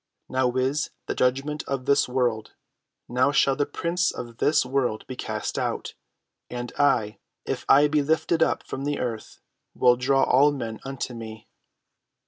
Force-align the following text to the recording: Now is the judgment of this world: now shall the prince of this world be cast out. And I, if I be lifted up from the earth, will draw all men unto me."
Now 0.27 0.51
is 0.53 0.89
the 1.05 1.13
judgment 1.13 1.61
of 1.67 1.85
this 1.85 2.09
world: 2.09 2.55
now 3.07 3.31
shall 3.31 3.55
the 3.55 3.67
prince 3.67 4.09
of 4.11 4.37
this 4.37 4.65
world 4.65 5.05
be 5.05 5.15
cast 5.15 5.59
out. 5.59 5.93
And 6.49 6.73
I, 6.79 7.19
if 7.45 7.65
I 7.69 7.87
be 7.87 8.01
lifted 8.01 8.41
up 8.41 8.63
from 8.65 8.83
the 8.85 8.97
earth, 8.97 9.41
will 9.75 9.97
draw 9.97 10.23
all 10.23 10.51
men 10.51 10.79
unto 10.83 11.13
me." 11.13 11.49